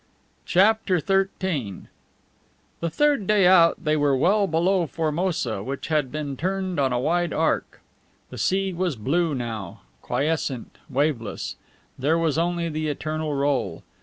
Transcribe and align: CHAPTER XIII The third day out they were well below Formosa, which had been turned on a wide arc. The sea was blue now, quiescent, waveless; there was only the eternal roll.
CHAPTER 0.45 0.99
XIII 0.99 1.83
The 2.79 2.89
third 2.89 3.27
day 3.27 3.45
out 3.45 3.83
they 3.85 3.95
were 3.95 4.17
well 4.17 4.47
below 4.47 4.87
Formosa, 4.87 5.61
which 5.61 5.89
had 5.89 6.11
been 6.11 6.35
turned 6.35 6.79
on 6.79 6.91
a 6.91 6.99
wide 6.99 7.31
arc. 7.33 7.81
The 8.31 8.39
sea 8.39 8.73
was 8.73 8.95
blue 8.95 9.35
now, 9.35 9.81
quiescent, 10.01 10.79
waveless; 10.89 11.55
there 11.99 12.17
was 12.17 12.39
only 12.39 12.67
the 12.67 12.87
eternal 12.87 13.35
roll. 13.35 13.83